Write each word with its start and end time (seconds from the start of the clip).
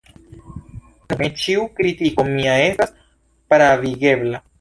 Nu, 0.37 1.17
ne 1.19 1.27
ĉiu 1.41 1.67
kritiko 1.79 2.25
mia 2.31 2.55
estas 2.63 2.95
pravigebla. 3.55 4.41